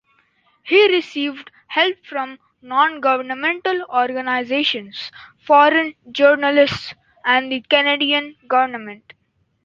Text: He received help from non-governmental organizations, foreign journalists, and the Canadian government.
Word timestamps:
He 0.63 0.89
received 0.91 1.51
help 1.67 2.03
from 2.03 2.39
non-governmental 2.63 3.83
organizations, 3.83 5.11
foreign 5.45 5.93
journalists, 6.11 6.95
and 7.23 7.51
the 7.51 7.61
Canadian 7.61 8.35
government. 8.47 9.13